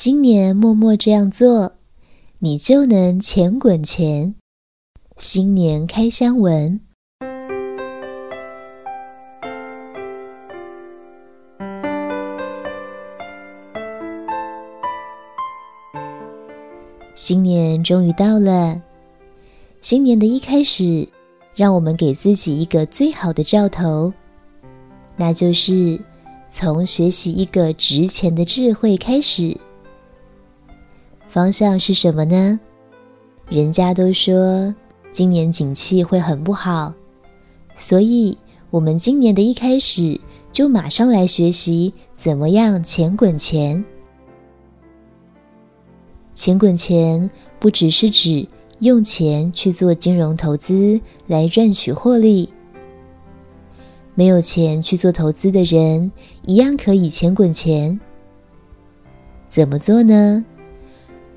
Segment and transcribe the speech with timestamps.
[0.00, 1.72] 今年默默这样做，
[2.38, 4.32] 你就能钱滚钱。
[5.16, 6.78] 新年开箱文。
[17.16, 18.80] 新年终于到了，
[19.80, 21.08] 新年的一开始，
[21.56, 24.12] 让我们给自己一个最好的兆头，
[25.16, 26.00] 那就是
[26.48, 29.56] 从学习一个值钱的智慧开始。
[31.28, 32.58] 方向是什么呢？
[33.48, 34.74] 人家都说
[35.12, 36.92] 今年景气会很不好，
[37.76, 38.36] 所以
[38.70, 40.18] 我们今年的一开始
[40.50, 43.84] 就马上来学习怎么样钱滚钱。
[46.34, 48.46] 钱滚钱不只是指
[48.78, 52.48] 用钱去做金融投资来赚取获利，
[54.14, 56.10] 没有钱去做投资的人
[56.46, 57.98] 一样可以钱滚钱。
[59.48, 60.44] 怎么做呢？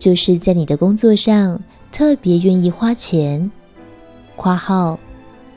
[0.00, 3.50] 就是在你的工作上特别愿意花钱
[4.34, 4.98] （括号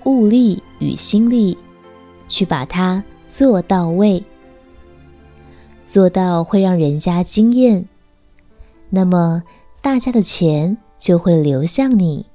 [0.04, 1.58] 物力与心力）
[2.28, 4.22] 去把它做到位，
[5.88, 7.88] 做到会让人家惊艳，
[8.90, 9.42] 那么
[9.82, 12.26] 大家的钱就会流向你。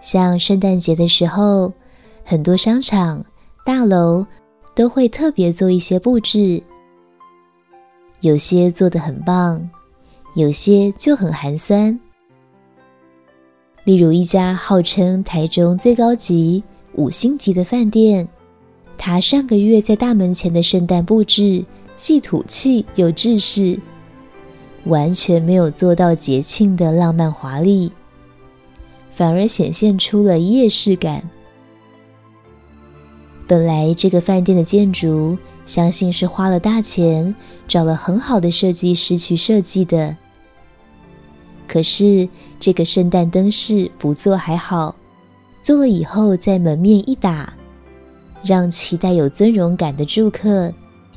[0.00, 1.72] 像圣诞节的时候，
[2.24, 3.24] 很多商场、
[3.64, 4.24] 大楼
[4.76, 6.62] 都会特别做一些布置。
[8.20, 9.68] 有些做得很棒，
[10.34, 11.98] 有些就很寒酸。
[13.84, 16.62] 例如一家号称台中最高级
[16.94, 18.26] 五星级的饭店，
[18.98, 23.78] 它上个月在大门前的圣诞布置既土气又制式，
[24.86, 27.92] 完全没有做到节庆的浪漫华丽，
[29.14, 31.22] 反而显现出了夜市感。
[33.46, 37.34] 本来这个饭店的建筑，相信是花了大钱，
[37.68, 40.16] 找了很好的设计师去设计的。
[41.66, 42.28] 可是
[42.60, 44.94] 这个圣诞灯饰不做还好，
[45.62, 47.52] 做了以后在门面一打，
[48.44, 50.72] 让期待有尊荣感的住客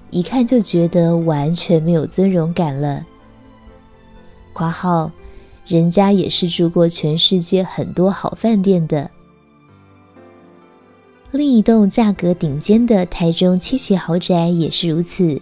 [0.09, 3.05] 一看就觉得完全没有尊荣感了。
[4.51, 5.11] 括号，
[5.67, 9.09] 人家也是住过全世界很多好饭店的。
[11.31, 15.39] 另一栋价格顶尖的台中七期豪宅也是如此。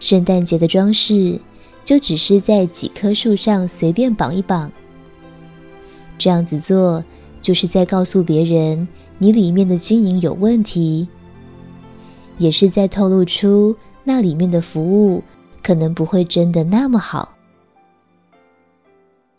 [0.00, 1.38] 圣诞节的装饰
[1.84, 4.70] 就只是在几棵树上随便绑一绑，
[6.18, 7.02] 这样子做
[7.40, 8.86] 就是在告诉别人
[9.18, 11.06] 你里面的经营有问题，
[12.38, 15.22] 也是在透露出那里面的服务
[15.62, 17.32] 可能不会真的那么好。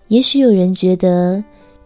[0.08, 1.44] 也许有人觉得，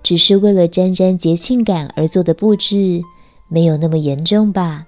[0.08, 3.02] 只是为了沾沾节庆感而做的布置，
[3.50, 4.88] 没有那么严重吧？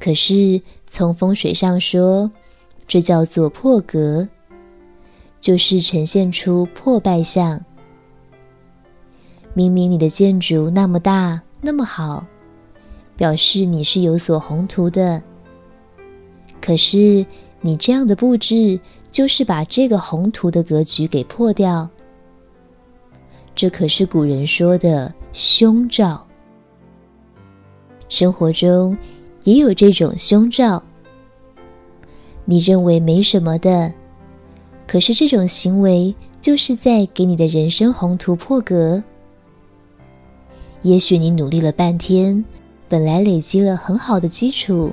[0.00, 2.30] 可是从风水上说，
[2.88, 4.26] 这叫做破格，
[5.38, 7.62] 就是呈现出破败相。
[9.52, 12.24] 明明你的建筑那么大，那么好，
[13.18, 15.22] 表示你是有所宏图的，
[16.58, 17.26] 可是
[17.60, 18.80] 你这样的布置，
[19.12, 21.86] 就是把这个宏图的格局给破掉。
[23.56, 26.24] 这可是古人说的凶兆，
[28.06, 28.94] 生活中
[29.44, 30.82] 也有这种凶兆。
[32.44, 33.90] 你认为没什么的，
[34.86, 39.02] 可是这种行为就是在给你的人生宏图破格。
[40.82, 42.44] 也许你努力了半天，
[42.90, 44.92] 本来累积了很好的基础，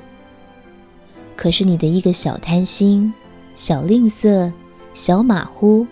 [1.35, 3.13] 可是你的一个小贪心、
[3.55, 4.49] 小吝啬、
[4.93, 5.85] 小马虎。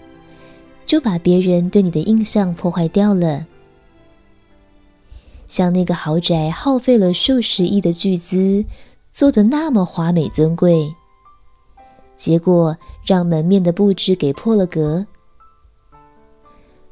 [0.92, 3.46] 就把别人对你的印象破坏掉了。
[5.48, 8.66] 像那个豪宅耗费了数十亿的巨资，
[9.10, 10.94] 做得那么华美尊贵，
[12.18, 12.76] 结果
[13.06, 15.08] 让门面的布置给破了格。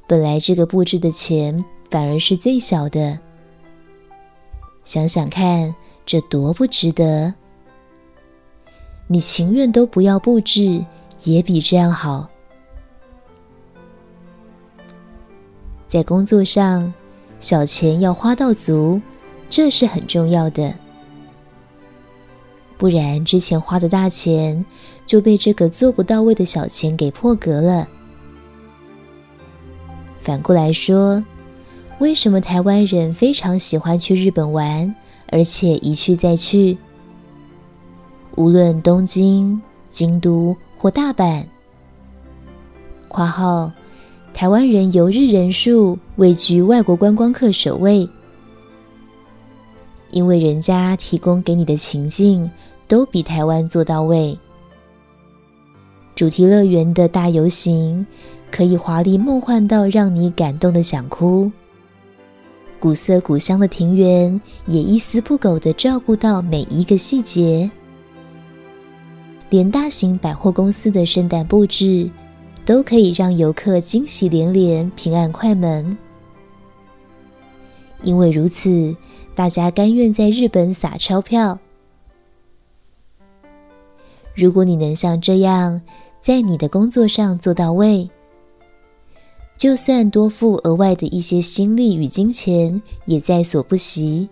[0.07, 3.19] 本来这个布置的钱反而是最小的，
[4.85, 7.33] 想想看，这多不值得！
[9.07, 10.85] 你情愿都不要布置，
[11.25, 12.29] 也比这样好。
[15.90, 16.94] 在工作上，
[17.40, 19.02] 小钱要花到足，
[19.50, 20.72] 这是很重要的。
[22.78, 24.64] 不然之前花的大钱
[25.08, 27.88] 就被这个做不到位的小钱给破格了。
[30.22, 31.24] 反过来说，
[31.97, 34.96] 为什么台湾人非常喜欢去日本玩，
[35.32, 36.78] 而且一去再去？
[38.36, 39.59] 无论东京、
[39.90, 41.44] 京都或大阪
[43.09, 43.72] （括号）。
[44.40, 48.08] 台湾人游日人数位居外国观光客首位，
[50.12, 52.50] 因为人家提供给你的情境
[52.88, 54.40] 都比台湾做到位。
[56.16, 58.08] 主题乐园的大游行
[58.50, 61.52] 可以华丽梦幻到让你感动的想哭，
[62.80, 67.70] 古色古香的庭园也一丝不苟的照顾到每一个细节，
[69.50, 72.09] 连大型百货公司的圣诞布置
[72.69, 75.97] 都可以让游客惊喜连连，平安快门。
[78.03, 78.95] 因为如此，
[79.33, 81.57] 大家甘愿在日本撒钞票。
[84.35, 85.81] 如果你能像这样
[86.21, 88.07] 在你的工作上做到位，
[89.57, 94.29] 就算多付额外的一些心力与金钱，也在所不惜。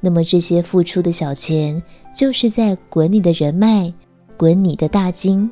[0.00, 1.82] 那么这些付出的小钱，
[2.14, 3.92] 就是在滚你的人脉，
[4.38, 5.50] 滚你的大金。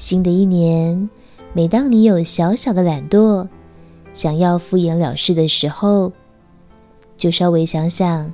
[0.00, 1.10] 新的一年，
[1.52, 3.46] 每当你有小小的懒惰，
[4.14, 6.10] 想要敷衍了事的时候，
[7.18, 8.32] 就稍微想想，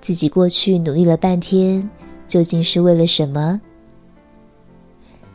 [0.00, 1.88] 自己过去努力了半天，
[2.26, 3.60] 究竟是为了什么？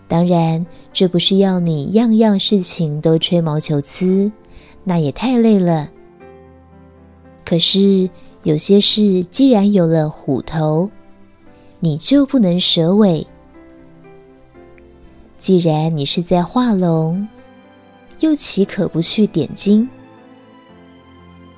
[0.10, 4.30] 当然，这不是要你样样事情都吹毛求疵，
[4.84, 5.90] 那也太累了。
[7.46, 8.10] 可是
[8.44, 10.92] 有些事既然有了虎头，
[11.80, 13.26] 你就不能蛇尾。
[15.46, 17.28] 既然你是在画龙。
[18.22, 19.88] 又岂可不去点睛？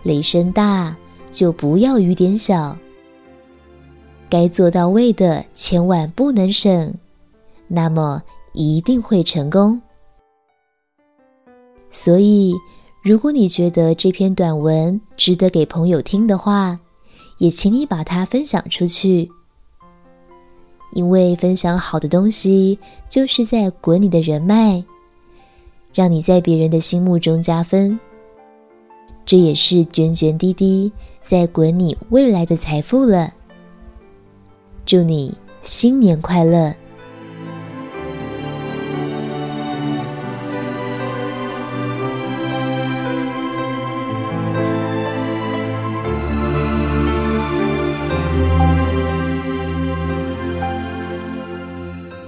[0.03, 0.93] 雷声大，
[1.31, 2.77] 就不要雨点小。
[4.29, 6.93] 该做到位的，千万不能省，
[7.69, 9.81] 那么一定会成功。
[11.89, 12.53] 所以，
[13.01, 16.77] 如果你觉得这篇短文值得给朋友听的话，
[17.37, 19.31] 也请你把它分享出去。
[20.91, 22.79] 因为分享好的东西，
[23.09, 24.83] 就是在滚你的人脉。
[25.93, 27.99] 让你在别人的心目中加分，
[29.25, 30.91] 这也是涓涓滴滴
[31.23, 33.33] 在滚你未来的财富了。
[34.85, 36.73] 祝你新年快乐！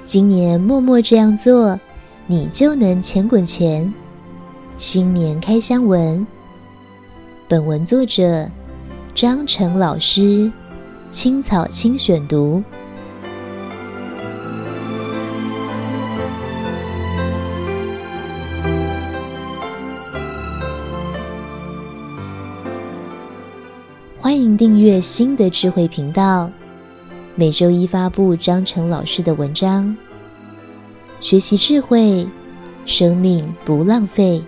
[0.09, 1.79] 今年默默这样做。
[2.25, 3.93] 你就能钱滚钱，
[4.75, 6.25] 新年开箱文。
[7.47, 8.49] 本文作者
[9.13, 10.51] 张成老师，
[11.11, 12.63] 青草青选读。
[24.17, 26.49] 欢迎订阅新的智慧频道，
[27.39, 29.95] 每周一发布张成老师的文章。
[31.21, 32.27] 学习智慧，
[32.85, 34.43] 生命不浪费。